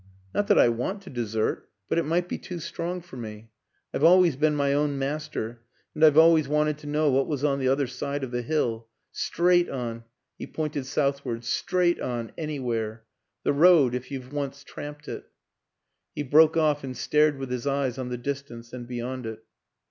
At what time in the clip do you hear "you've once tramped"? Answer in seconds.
14.09-15.07